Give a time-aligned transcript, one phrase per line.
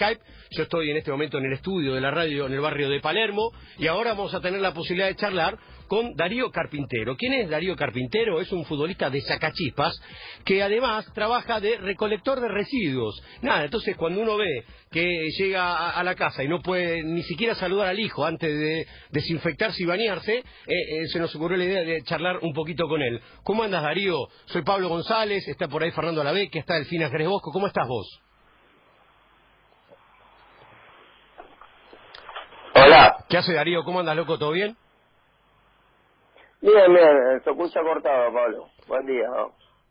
[0.00, 0.22] Skype.
[0.52, 3.00] Yo estoy en este momento en el estudio de la radio en el barrio de
[3.00, 7.16] Palermo y ahora vamos a tener la posibilidad de charlar con Darío Carpintero.
[7.16, 8.40] ¿Quién es Darío Carpintero?
[8.40, 10.00] Es un futbolista de Sacachispas
[10.44, 13.22] que además trabaja de recolector de residuos.
[13.42, 17.54] Nada, entonces cuando uno ve que llega a, la casa y no puede ni siquiera
[17.54, 21.84] saludar al hijo antes de desinfectarse y bañarse, eh, eh, se nos ocurrió la idea
[21.84, 23.20] de charlar un poquito con él.
[23.42, 24.28] ¿Cómo andas, Darío?
[24.46, 27.50] Soy Pablo González, está por ahí Fernando que está Delfina Jerez Bosco.
[27.52, 28.29] ¿Cómo estás vos?
[33.30, 33.84] ¿Qué hace Darío?
[33.84, 34.38] ¿Cómo andas, loco?
[34.38, 34.76] ¿Todo bien?
[36.60, 38.66] Bien, bien, se escucha cortado, Pablo.
[38.88, 39.28] Buen día.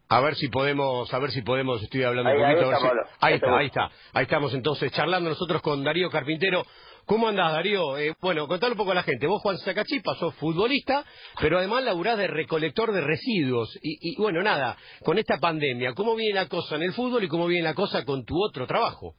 [0.10, 2.70] A ver si podemos, a ver si podemos, estoy hablando un poquito.
[2.70, 3.92] Ahí está, ahí está, ahí está.
[4.12, 6.66] Ahí estamos entonces charlando nosotros con Darío Carpintero.
[7.06, 7.98] ¿Cómo andás, Darío?
[7.98, 9.26] Eh, bueno, contale un poco a la gente.
[9.26, 11.06] Vos, Juan Sacachipa, sos futbolista,
[11.40, 13.74] pero además laburás de recolector de residuos.
[13.82, 17.30] Y, y, bueno, nada, con esta pandemia, ¿cómo viene la cosa en el fútbol y
[17.30, 19.16] cómo viene la cosa con tu otro trabajo?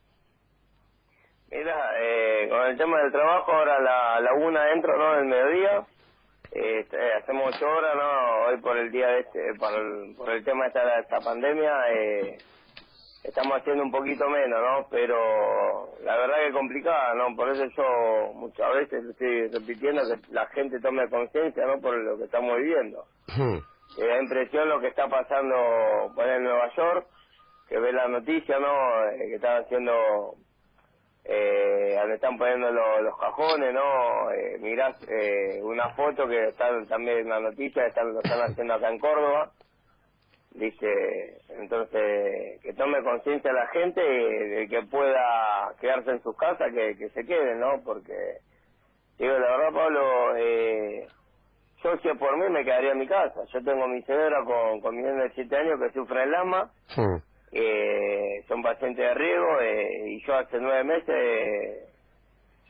[1.51, 5.17] Mira, eh, con el tema del trabajo, ahora la, la una dentro, ¿no?
[5.17, 5.85] Del mediodía
[6.53, 8.47] este, hacemos ocho horas, ¿no?
[8.47, 11.73] Hoy por el día de este, por el, por el tema de esta, esta pandemia,
[11.93, 12.39] eh,
[13.23, 14.89] estamos haciendo un poquito menos, ¿no?
[14.91, 17.37] Pero la verdad que es complicada, ¿no?
[17.37, 21.81] Por eso yo muchas veces estoy repitiendo que la gente tome conciencia, ¿no?
[21.81, 23.05] Por lo que estamos viviendo.
[23.29, 23.59] Hmm.
[23.99, 27.07] Me da impresión lo que está pasando por en Nueva York,
[27.69, 29.05] que ve la noticia, ¿no?
[29.09, 30.35] Eh, que están haciendo
[31.25, 34.31] eh, donde están poniendo los cajones, ¿no?
[34.33, 38.75] Eh, mirás eh, una foto que están también en la noticia, están, lo están haciendo
[38.75, 39.53] acá en Córdoba.
[40.53, 47.09] Dice, entonces, que tome conciencia la gente de que pueda quedarse en sus casas, que,
[47.11, 47.81] se quede, ¿no?
[47.85, 48.39] Porque,
[49.17, 51.07] digo, la verdad, Pablo, eh,
[51.85, 53.45] yo si por mí me quedaría en mi casa.
[53.53, 56.71] Yo tengo mi señora con, con mi niño de 7 años que sufre el asma
[57.53, 61.89] eh, son pacientes de riesgo eh, y yo hace nueve meses eh,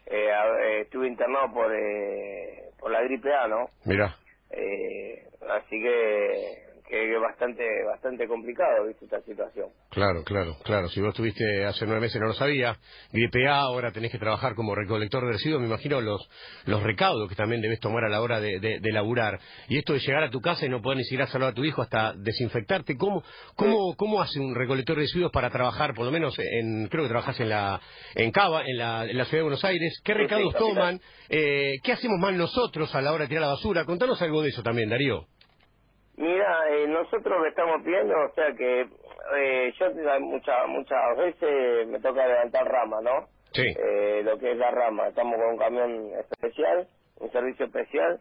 [0.06, 3.70] eh estuve internado por eh, por la gripe A, ¿no?
[3.84, 4.16] Mira.
[4.50, 9.68] Eh, así que que es bastante bastante complicado viste esta situación.
[9.90, 10.88] Claro claro claro.
[10.88, 12.76] Si vos estuviste hace nueve meses no lo sabía
[13.12, 16.28] gripe A ahora tenés que trabajar como recolector de residuos me imagino los
[16.66, 19.38] los recaudos que también debes tomar a la hora de, de, laburar.
[19.68, 21.64] Y esto de llegar a tu casa y no poder ni siquiera saludar a tu
[21.64, 23.22] hijo hasta desinfectarte cómo
[23.54, 27.08] cómo cómo hace un recolector de residuos para trabajar por lo menos en creo que
[27.08, 27.80] trabajas en la
[28.16, 31.92] en Cava en la, en la ciudad de Buenos Aires qué recaudos toman eh, qué
[31.92, 34.90] hacemos mal nosotros a la hora de tirar la basura contanos algo de eso también
[34.90, 35.28] Darío
[36.20, 38.86] Mira, eh, nosotros le estamos pidiendo, o sea que
[39.38, 43.26] eh, yo muchas muchas veces me toca levantar rama, ¿no?
[43.52, 43.74] Sí.
[43.74, 46.86] Eh, lo que es la rama, estamos con un camión especial,
[47.20, 48.20] un servicio especial.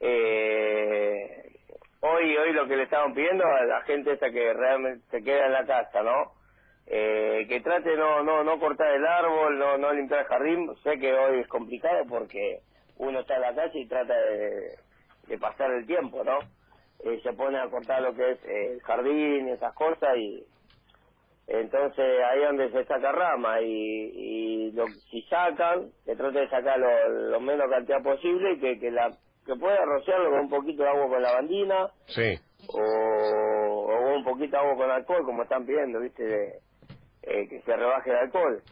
[0.00, 1.52] Eh,
[2.00, 5.44] hoy hoy lo que le estamos pidiendo a la gente esa que realmente se queda
[5.44, 6.32] en la casa, ¿no?
[6.86, 10.70] Eh, que trate no no no cortar el árbol, no no limpiar el jardín.
[10.82, 12.60] Sé que hoy es complicado porque
[12.96, 14.78] uno está en la calle y trata de,
[15.26, 16.38] de pasar el tiempo, ¿no?
[17.04, 20.44] Eh, se pone a cortar lo que es eh, el jardín y esas cosas y
[21.46, 26.48] entonces ahí es donde se saca rama y, y lo, si sacan que trate de
[26.48, 30.82] sacar lo, menos cantidad posible y que, que la que pueda rociarlo con un poquito
[30.82, 32.36] de agua con lavandina sí.
[32.68, 36.46] o, o un poquito de agua con alcohol como están pidiendo viste de,
[37.22, 38.62] eh, que se rebaje el alcohol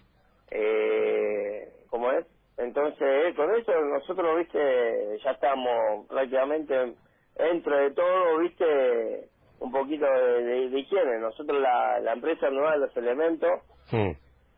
[0.51, 2.27] eh, ¿cómo es?
[2.59, 6.95] entonces con eso nosotros viste ya estamos prácticamente
[7.37, 9.29] dentro de todo, viste,
[9.61, 11.19] un poquito de, higiene.
[11.19, 13.51] Nosotros la, la empresa no da los elementos,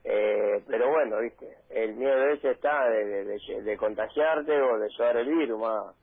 [0.05, 5.29] eh, pero bueno, viste, el miedo ese está de, de, contagiarte o de llevar el
[5.29, 5.97] virus, más,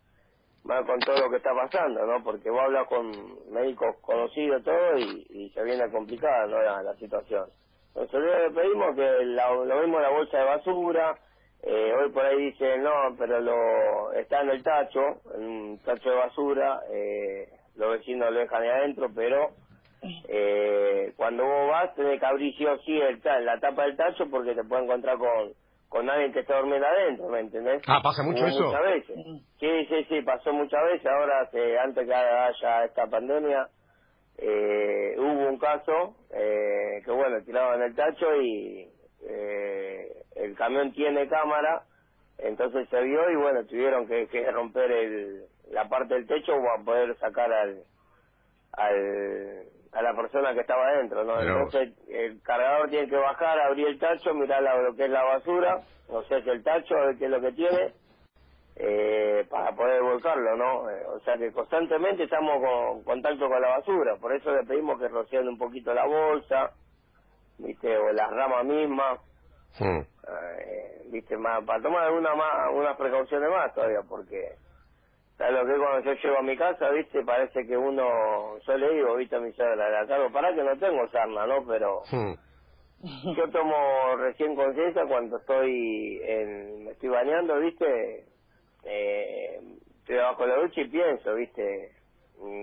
[0.63, 2.23] más con todo lo que está pasando, ¿no?
[2.23, 3.11] Porque vos hablas con
[3.51, 6.61] médicos conocidos todo y, y se viene complicada, ¿no?
[6.61, 7.45] La, la situación.
[7.95, 11.15] Nosotros le pedimos que lo mismo la bolsa de basura,
[11.63, 14.99] eh, hoy por ahí dicen, no, pero lo está en el tacho,
[15.33, 19.51] en un tacho de basura, eh, los vecinos lo dejan ahí adentro, pero
[20.27, 24.29] eh, cuando vos vas tenés que abrir sí o sí el, la tapa del tacho
[24.29, 25.53] porque te puede encontrar con,
[25.87, 27.81] con alguien que está durmiendo adentro, ¿me entendés?
[27.87, 28.65] Ah, pasa mucho eso.
[28.65, 29.15] Muchas veces.
[29.59, 31.05] Sí, sí, sí, pasó muchas veces.
[31.05, 31.49] Ahora,
[31.83, 33.69] antes que haya esta pandemia,
[34.37, 38.89] eh, hubo un caso eh, que, bueno, tiraban el tacho y
[39.29, 41.83] eh, el camión tiene cámara,
[42.37, 46.83] entonces se vio y bueno, tuvieron que, que romper el, la parte del techo para
[46.83, 47.83] poder sacar al,
[48.73, 49.63] al
[49.93, 51.39] a la persona que estaba adentro, ¿no?
[51.39, 55.81] Entonces el cargador tiene que bajar, abrir el tacho, mirar lo que es la basura,
[56.09, 57.93] no sé si el tacho, a ver qué es lo que tiene,
[58.75, 60.89] eh, para poder volcarlo, ¿no?
[60.89, 64.99] Eh, o sea que constantemente estamos con contacto con la basura, por eso le pedimos
[64.99, 66.71] que rocien un poquito la bolsa,
[67.59, 67.95] ¿viste?
[67.95, 69.19] O la rama misma,
[69.79, 69.99] Hmm.
[69.99, 74.55] Eh, viste, más, para tomar alguna más, unas precauciones más todavía, porque
[75.37, 77.23] ¿sabes lo que cuando yo llego a mi casa, viste?
[77.23, 80.77] Parece que uno, yo le digo, viste, a mi suegra, la cargo, para que no
[80.77, 81.65] tengo sarna, ¿no?
[81.65, 82.03] Pero
[83.35, 88.25] yo tomo recién conciencia cuando estoy en, me estoy bañando, viste,
[88.85, 89.59] eh,
[89.99, 91.91] estoy abajo de la ducha y pienso, viste,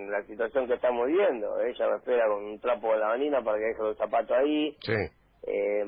[0.08, 1.60] la situación que estamos viviendo.
[1.60, 4.76] Ella me espera con un trapo de la vanina para que deje los zapatos ahí.
[4.80, 4.92] Sí.
[5.42, 5.84] Eh,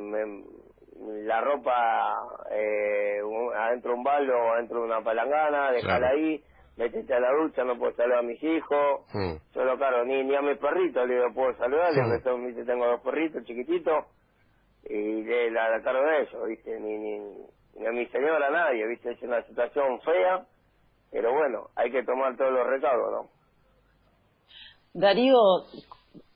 [1.25, 2.15] la ropa
[2.51, 3.21] eh,
[3.57, 6.43] adentro de un baldo o adentro de una palangana, dejarla ahí,
[6.77, 9.01] metete a la ducha, no puedo saludar a mis hijos.
[9.13, 9.35] Mm.
[9.53, 12.65] Solo, claro, ni, ni a mis perritos le puedo saludar, mm.
[12.67, 14.07] tengo dos perritos chiquititos
[14.85, 16.81] y le, la, la cargo de ellos, ¿viste?
[16.81, 17.19] Ni, ni,
[17.77, 19.13] ni a mi señora, nadie, ¿viste?
[19.13, 20.45] Es una situación fea,
[21.11, 23.31] pero bueno, hay que tomar todos los recaudos, ¿no?
[24.95, 25.65] Darío,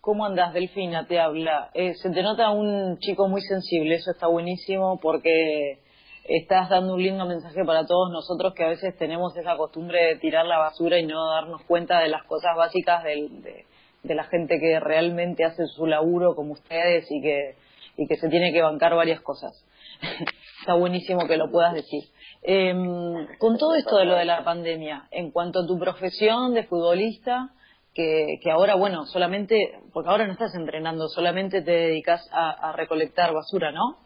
[0.06, 0.54] ¿cómo andas?
[0.54, 1.70] Delfina te habla.
[1.74, 5.80] Eh, se te nota un chico muy sensible, eso está buenísimo porque
[6.28, 10.16] estás dando un lindo mensaje para todos nosotros que a veces tenemos esa costumbre de
[10.18, 13.64] tirar la basura y no darnos cuenta de las cosas básicas de,
[14.04, 17.56] de, la gente que realmente hace su laburo como ustedes y que,
[17.96, 19.60] y que se tiene que bancar varias cosas.
[20.60, 22.04] está buenísimo que lo puedas decir.
[22.42, 26.62] Em, con todo esto de lo de la pandemia, en cuanto a tu profesión de
[26.62, 27.50] futbolista,
[27.96, 33.72] que, ahora, bueno, solamente, porque ahora no estás entrenando, solamente te dedicas a, recolectar basura,
[33.72, 33.96] ¿no?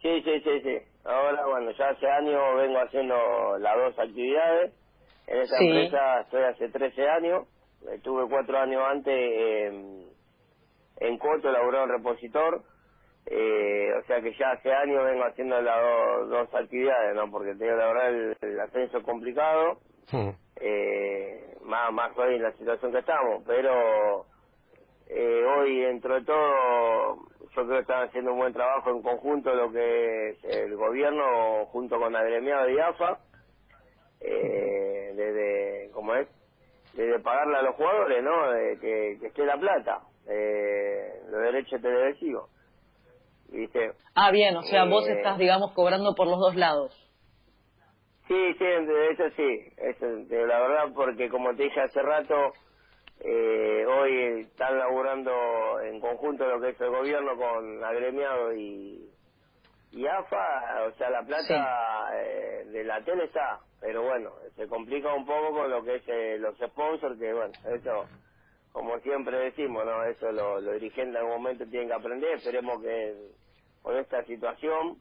[0.00, 0.78] Sí, sí, sí, sí.
[1.04, 4.72] Ahora, bueno, ya hace años vengo haciendo las dos actividades.
[5.26, 7.46] En esta empresa estoy hace 13 años.
[7.92, 10.06] Estuve cuatro años antes en,
[11.00, 12.62] en Coto, laburado en repositor.
[13.26, 17.30] Eh, o sea que ya hace años vengo haciendo las dos actividades, ¿no?
[17.30, 19.80] Porque tengo la verdad el, el ascenso complicado.
[20.60, 24.26] Eh, más, más hoy en la situación que estamos, pero
[25.08, 29.52] eh, hoy dentro de todo yo creo que están haciendo un buen trabajo en conjunto
[29.54, 33.18] lo que es el gobierno junto con la gremiada de IAFA,
[34.20, 36.28] eh, desde, ¿cómo es?
[36.94, 38.52] Desde pagarle a los jugadores, ¿no?
[38.52, 42.50] De que, que esté la plata, eh, los derechos televisivos.
[43.48, 43.92] ¿Viste?
[44.14, 46.94] Ah, bien, o sea, vos eh, estás, digamos, cobrando por los dos lados.
[48.30, 50.06] Sí, sí, eso sí, eso,
[50.46, 52.52] la verdad, porque como te dije hace rato,
[53.18, 59.10] eh, hoy están laburando en conjunto lo que es el gobierno con agremiado y,
[59.90, 65.12] y AFA, o sea, la plata eh, de la tele está, pero bueno, se complica
[65.12, 68.06] un poco con lo que es eh, los sponsors, que bueno, eso,
[68.70, 70.04] como siempre decimos, ¿no?
[70.04, 73.12] Eso los dirigentes en algún momento tienen que aprender, esperemos que
[73.82, 74.98] con esta situación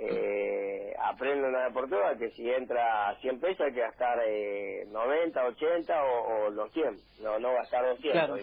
[0.00, 6.04] eh, aprende una deportiva que si entra 100 pesos hay que gastar eh, 90, 80
[6.04, 8.12] o, o, los 100, no, no gastar 200.
[8.12, 8.36] Claro.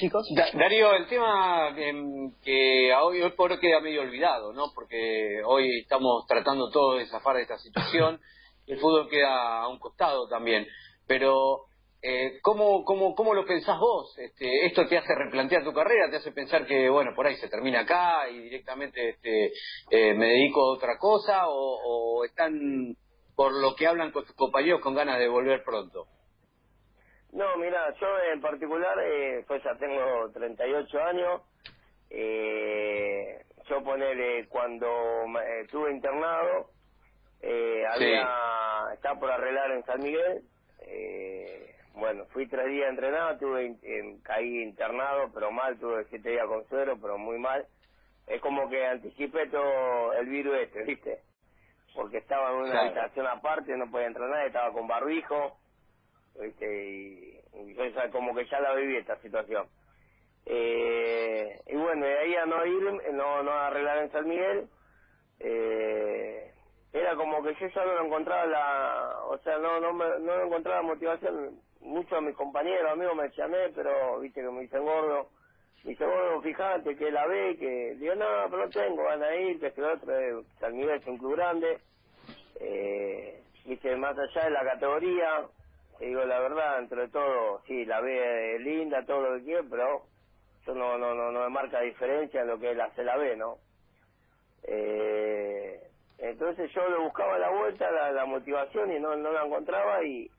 [0.00, 0.26] Chicos.
[0.54, 4.72] Darío, el tema que, hoy, hoy por hoy queda medio olvidado, ¿no?
[4.74, 8.20] Porque hoy estamos tratando todo de zafar de esta situación,
[8.66, 10.66] el fútbol queda a un costado también,
[11.06, 11.66] pero
[12.02, 14.16] eh, ¿cómo, cómo, ¿Cómo lo pensás vos?
[14.18, 16.10] Este, ¿Esto te hace replantear tu carrera?
[16.10, 19.52] ¿Te hace pensar que, bueno, por ahí se termina acá y directamente este,
[19.90, 21.44] eh, me dedico a otra cosa?
[21.48, 22.96] O, están,
[23.36, 26.06] por lo que hablan con tus compañeros, con ganas de volver pronto?
[27.32, 31.42] No, mira, yo en particular, eh, pues ya tengo 38 años.
[32.08, 34.88] Eh, yo ponele, cuando
[35.62, 36.70] estuve internado,
[37.42, 38.26] eh, había,
[38.94, 40.42] estaba por arreglar en San Miguel.
[40.86, 43.76] Eh, bueno, fui tres días entrenado, tuve,
[44.22, 47.66] caí internado, pero mal, tuve siete días con suero, pero muy mal.
[48.26, 51.20] Es como que anticipé todo el virus este, ¿viste?
[51.94, 55.58] Porque estaba en una habitación aparte, no podía entrenar, estaba con barbijo,
[56.40, 56.90] ¿viste?
[56.90, 57.40] Y,
[57.74, 59.66] yo como que ya la viví esta situación.
[60.46, 64.68] Eh, y bueno, de ahí a no ir, no, no arreglar en San Miguel,
[65.40, 66.52] eh,
[66.92, 70.82] era como que yo ya no encontraba la, o sea, no, no, me, no encontraba
[70.82, 75.28] motivación muchos de mis compañeros, amigos me llamé, pero viste que me dicen gordo.
[75.84, 79.34] Me dice, gordo, fíjate que la ve, que digo, no, pero no tengo, van a
[79.34, 81.78] ir, que este otro, eh, San Miguel es un club grande.
[82.60, 85.46] Eh, viste, más allá de la categoría,
[85.98, 90.02] te digo la verdad, entre todo, sí, la ve linda, todo lo que quiero, pero
[90.62, 93.56] eso no, no, no, no me marca diferencia en lo que es la CLB, ¿no?
[94.64, 95.80] Eh,
[96.18, 100.30] entonces yo le buscaba la vuelta, la, la motivación y no, no la encontraba y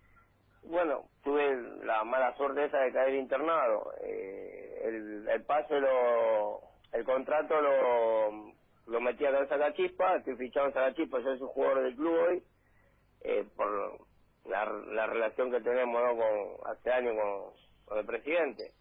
[0.63, 3.93] bueno, tuve la mala suerte esa de caer internado.
[4.03, 6.61] Eh, el, el pase, lo,
[6.93, 8.53] el contrato lo,
[8.87, 12.13] lo metí a la Chispa, estoy fichado en Sagachispa, yo soy un jugador del club
[12.29, 12.43] hoy,
[13.21, 13.99] eh, por
[14.45, 16.17] la, la relación que tenemos ¿no?
[16.17, 17.53] con hace años con,
[17.85, 18.71] con el presidente.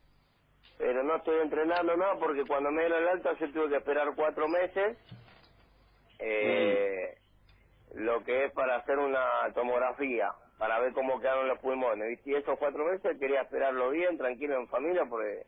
[0.78, 4.08] pero no estoy entrenando nada porque cuando me dieron el alta yo tuve que esperar
[4.16, 4.98] cuatro meses
[6.18, 7.18] eh,
[7.94, 10.30] lo que es para hacer una tomografía
[10.60, 12.20] para ver cómo quedaron los pulmones.
[12.26, 15.46] Y esos cuatro meses quería esperarlo bien tranquilo en familia porque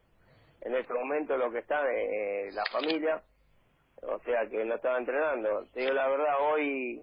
[0.62, 3.22] en este momento lo que está es eh, la familia
[4.00, 5.66] o sea que no estaba entrenando.
[5.74, 7.02] Te digo la verdad hoy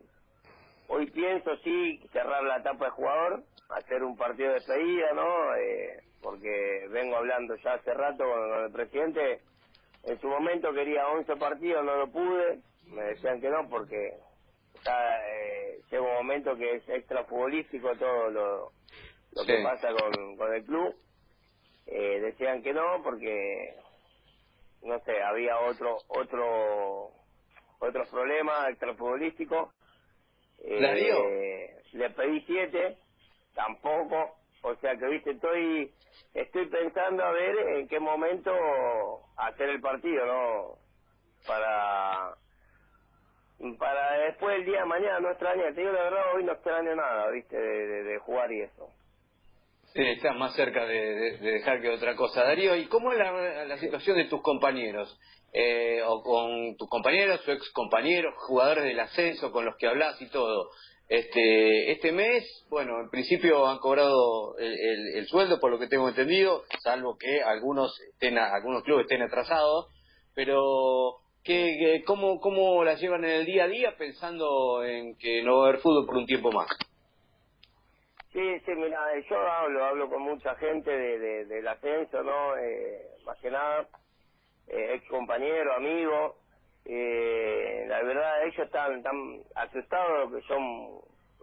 [0.88, 6.02] hoy pienso sí cerrar la etapa de jugador hacer un partido de despedida no eh,
[6.24, 9.42] porque vengo hablando ya hace rato con, el presidente.
[10.02, 12.60] En su momento quería 11 partidos no lo pude.
[12.88, 14.18] Me decían que no porque
[14.86, 18.72] ya eh, llega un momento que es extra futbolístico todo lo,
[19.32, 20.96] lo que pasa con, con el club.
[21.86, 23.76] Eh, decían que no porque
[24.84, 27.12] no sé había otro otro
[27.80, 29.74] otros problemas extrafutbolísticos.
[30.60, 32.98] Eh, le pedí siete
[33.54, 34.36] tampoco.
[34.62, 35.94] O sea que viste estoy
[36.34, 38.52] estoy pensando a ver en qué momento
[39.38, 40.76] hacer el partido no
[41.46, 42.36] para
[43.78, 46.96] para después el día de mañana no extraña te digo la verdad hoy no extraño
[46.96, 48.90] nada viste de jugar y eso
[49.94, 52.44] Sí, estás más cerca de, dejar que otra cosa.
[52.44, 55.20] Darío, ¿y cómo es la, situación de tus compañeros?
[55.52, 60.22] Eh, o con tus compañeros o ex compañeros, jugadores del ascenso con los que hablas
[60.22, 60.70] y todo.
[61.08, 66.66] Este, este mes, bueno, en principio han cobrado el, sueldo, por lo que tengo entendido,
[66.84, 69.88] salvo que algunos estén, algunos clubes estén atrasados,
[70.36, 75.60] pero ¿qué, cómo, ¿cómo la llevan en el día a día pensando en que no
[75.60, 76.68] va a haber fútbol por un tiempo más?
[78.32, 82.56] Sí, sí, mira, yo hablo, hablo con mucha gente de, del ascenso, ¿no?
[82.58, 83.88] Eh, más que nada,
[84.68, 86.38] eh, ex compañero, amigo.
[86.86, 91.02] Eh, la verdad, ellos están tan asustados que son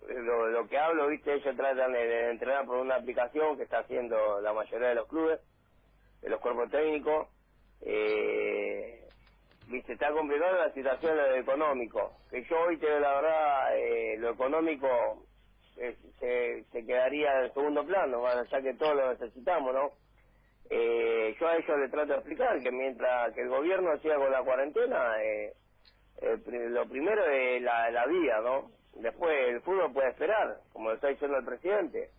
[0.08, 1.34] lo, que hablo, ¿viste?
[1.34, 5.40] Ellos tratan de, entrenar por una aplicación que está haciendo la mayoría de los clubes,
[6.22, 7.28] de los cuerpos técnicos.
[7.82, 9.05] Eh,
[9.66, 12.12] viste, está complicada la situación de lo económico.
[12.30, 15.24] Que yo hoy te la verdad, eh, lo económico
[15.74, 19.90] se, se quedaría en segundo plano, ya que todos lo necesitamos, ¿no?
[20.70, 24.32] Eh, yo a ellos les trato de explicar que mientras que el gobierno siga con
[24.32, 25.52] la cuarentena, eh,
[26.70, 28.70] lo primero es la, la vía, ¿no?
[28.94, 32.10] Después el fútbol puede esperar, como lo está diciendo el presidente.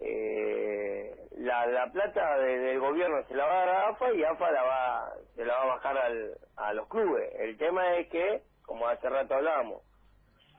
[0.00, 4.50] Eh, la, la plata del gobierno se la va a dar a AFA y AFA
[4.52, 5.07] la va,
[5.38, 7.32] se la va a bajar al, a los clubes.
[7.38, 9.82] El tema es que, como hace rato hablábamos,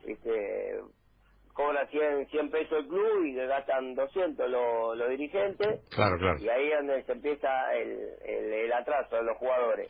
[0.05, 0.79] ¿viste?
[1.53, 5.81] cobra 100, 100 pesos el club y le gastan 200 los, los dirigentes.
[5.89, 6.39] Claro, claro.
[6.39, 9.87] Y ahí es donde se empieza el, el, atraso de los jugadores.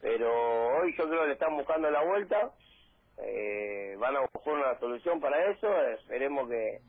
[0.00, 0.30] Pero
[0.78, 2.52] hoy yo creo que le están buscando la vuelta.
[3.18, 5.68] Eh, van a buscar una solución para eso.
[5.88, 6.80] Esperemos que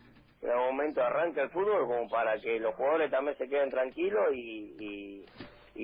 [0.41, 4.33] en algún momento arranque el fútbol como para que los jugadores también se queden tranquilos
[4.33, 5.25] y, y,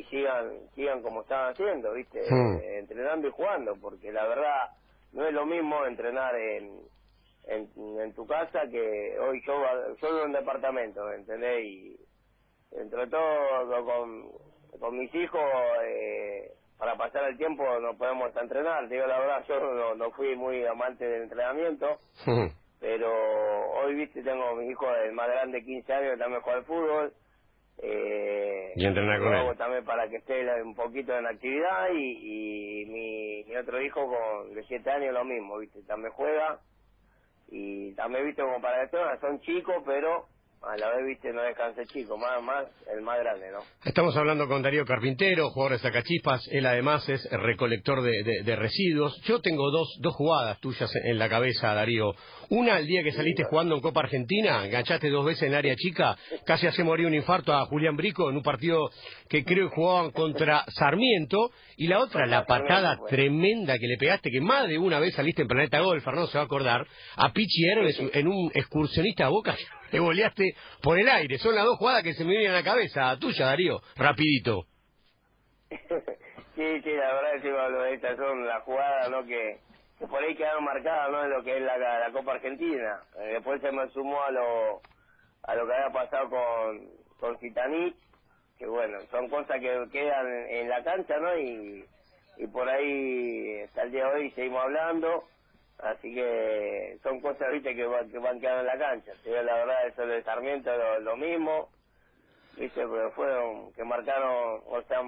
[0.09, 2.21] sigan sigan como estaban haciendo, ¿viste?
[2.29, 2.57] Hmm.
[2.57, 4.71] Eh, entrenando y jugando, porque la verdad
[5.13, 6.81] no es lo mismo entrenar en
[7.45, 7.69] en,
[7.99, 9.53] en tu casa que hoy yo,
[10.01, 11.65] yo vivo en un departamento, ¿entendés?
[11.65, 11.97] Y
[12.71, 14.31] entre todo con,
[14.79, 15.41] con mis hijos,
[15.85, 18.87] eh, para pasar el tiempo no podemos entrenar.
[18.87, 21.99] digo la verdad, yo no, no fui muy amante del entrenamiento,
[22.79, 23.11] pero
[23.73, 27.13] hoy, viste, tengo mi hijo, el más grande, 15 años, que también juega al fútbol.
[27.83, 29.57] Eh, y entrenar con él.
[29.57, 34.53] también para que esté un poquito en actividad y, y mi, mi otro hijo con
[34.53, 36.59] de 7 años lo mismo, viste, también juega
[37.49, 40.27] y también visto como para esto son chicos pero
[40.61, 44.47] a la vez viste no descanse chico más más el más grande no estamos hablando
[44.47, 49.19] con Darío Carpintero jugador de Sacachispas él además es recolector de, de, residuos.
[49.23, 52.13] Yo tengo dos dos jugadas tuyas en la cabeza Darío.
[52.49, 56.17] Una el día que saliste jugando en Copa Argentina enganchaste dos veces en área chica
[56.45, 58.89] casi hace morir un infarto a Julián Brico en un partido
[59.29, 61.51] que creo que jugaban contra Sarmiento.
[61.77, 65.41] Y la otra la patada tremenda que le pegaste que más de una vez saliste
[65.41, 69.29] en Planeta Golf Fernando se va a acordar a Pichi Hermes en un excursionista a
[69.29, 69.55] Boca
[69.91, 71.37] te boleaste por el aire.
[71.37, 73.17] Son las dos jugadas que se me vienen a la cabeza.
[73.19, 73.81] Tuya, Darío.
[73.97, 74.65] Rapidito.
[75.69, 79.25] sí, sí, la verdad es que estas son las jugadas ¿no?
[79.25, 79.59] que,
[79.99, 81.23] por ahí quedaron marcadas ¿no?
[81.23, 83.01] en lo que es la, la Copa Argentina.
[83.19, 84.81] Eh, después se me sumó a lo,
[85.43, 87.93] a lo que había pasado con, con Citaní,
[88.57, 91.37] que bueno, son cosas que quedan en, la cancha, ¿no?
[91.37, 91.85] Y,
[92.37, 95.25] y por ahí hasta el día de hoy seguimos hablando
[95.81, 99.13] Así que son cosas, viste, que van, que van quedando en la cancha.
[99.25, 101.69] la verdad, eso de Sarmiento lo, lo mismo,
[102.57, 105.01] viste, pero fueron que marcaron, o sea,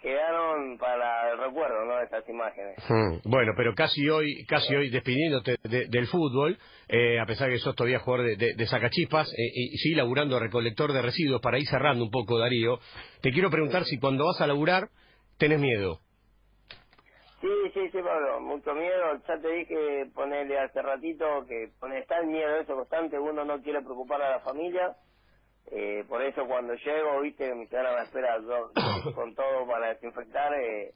[0.00, 2.00] quedaron para el recuerdo, ¿no?
[2.00, 2.76] Esas imágenes.
[2.88, 3.28] Hmm.
[3.28, 6.56] Bueno, pero casi hoy, casi hoy despidiéndote del fútbol,
[6.88, 10.38] eh, a pesar que sos todavía jugador de, de, de sacachispas, eh, y sí laburando
[10.38, 12.78] recolector de residuos, para ir cerrando un poco, Darío,
[13.22, 14.88] te quiero preguntar si cuando vas a laburar
[15.38, 16.00] tenés miedo.
[17.44, 19.20] Sí, sí, sí, Pablo, mucho miedo.
[19.28, 23.60] Ya te dije, ponerle hace ratito que pone, está el miedo eso constante, uno no
[23.60, 24.96] quiere preocupar a la familia
[25.70, 28.38] eh, por eso cuando llego, viste, me quedaron a espera
[29.14, 30.94] con todo para desinfectar, eh,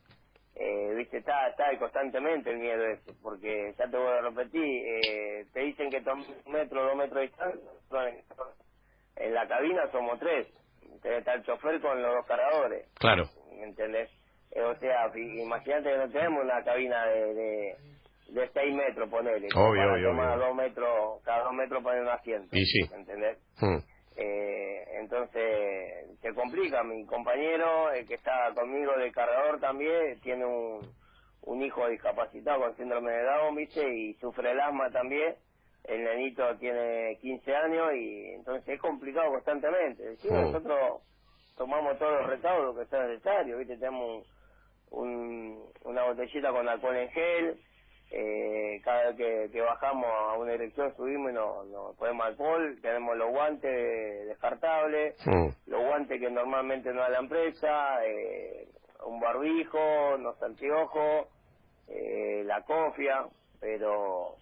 [0.54, 5.46] eh, viste, está, está constantemente el miedo ese, porque ya te voy a repetir, eh,
[5.52, 7.70] te dicen que tomes un metro, dos metros de distancia,
[9.16, 10.46] en la cabina somos tres,
[11.02, 12.88] está el chofer con los dos cargadores.
[12.98, 13.28] Claro.
[13.50, 14.10] ¿Me entendés?
[14.52, 17.76] Eh, o sea, imagínate que no tenemos una cabina de, de,
[18.28, 19.48] de 6 metros, ponele.
[19.54, 22.48] Obvio, obvio, Dos metros, cada dos metros poner un asiento.
[22.56, 22.80] Y sí.
[22.94, 23.38] ¿Entendés?
[23.60, 23.78] Hmm.
[24.16, 26.82] Eh, entonces se complica.
[26.82, 30.80] Mi compañero, el que está conmigo de cargador también, tiene un,
[31.42, 33.88] un hijo discapacitado con síndrome de Down, ¿viste?
[33.88, 35.36] Y sufre el asma también.
[35.84, 40.16] El nenito tiene 15 años y entonces es complicado constantemente.
[40.16, 41.02] Sí, nosotros
[41.56, 43.76] tomamos todos los recaudos que sea necesario, ¿viste?
[43.78, 44.37] Tenemos un,
[44.90, 47.60] una botellita con alcohol en gel,
[48.10, 53.16] eh, cada vez que, bajamos a una dirección subimos y nos no ponemos alcohol, tenemos
[53.16, 55.14] los guantes descartables,
[55.66, 58.68] los guantes que normalmente no da la empresa, eh,
[59.04, 61.28] un barbijo, unos anteojos,
[61.88, 63.26] eh, la cofia,
[63.60, 64.36] pero,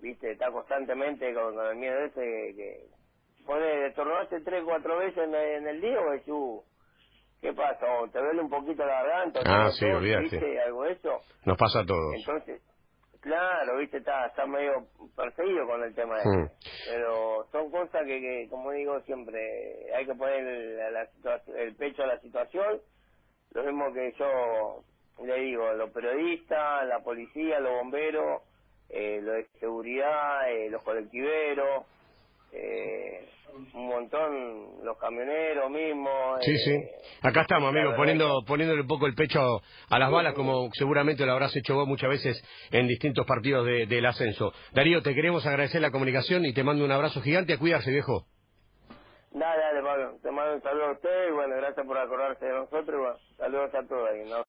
[0.00, 5.66] viste, está constantemente con, el miedo ese que, que pone, estornudaste tres, cuatro veces en,
[5.66, 6.64] el día o uh,
[7.44, 7.86] ¿qué pasa?
[8.10, 9.40] ¿Te duele un poquito la garganta?
[9.44, 10.22] Ah, sí, olvídate.
[10.22, 11.20] ¿Viste algo de eso?
[11.44, 12.14] Nos pasa a todos.
[12.14, 12.62] Entonces,
[13.20, 14.86] Claro, viste, está, está medio
[15.16, 16.50] perseguido con el tema de hmm.
[16.90, 22.18] Pero son cosas que, que, como digo siempre, hay que poner el, pecho a la
[22.20, 22.82] situación.
[23.52, 24.84] Lo mismo que yo
[25.24, 28.42] le digo, los periodistas, la policía, los bomberos,
[28.90, 31.86] eh, los de seguridad, eh, los colectiveros,
[32.54, 33.28] eh,
[33.74, 36.38] un montón, los camioneros mismos.
[36.42, 36.72] Sí, sí.
[36.72, 36.90] Eh,
[37.22, 41.32] Acá estamos, amigo, poniendo, poniéndole un poco el pecho a las balas, como seguramente lo
[41.32, 44.52] habrás hecho vos muchas veces en distintos partidos del ascenso.
[44.72, 47.54] Darío, te queremos agradecer la comunicación y te mando un abrazo gigante.
[47.54, 48.26] A cuidarse, viejo.
[49.32, 50.18] Dale, dale, Pablo.
[50.22, 53.18] Te mando un saludo a usted y bueno, gracias por acordarse de nosotros y bueno,
[53.36, 54.43] saludos a todos ahí, ¿no?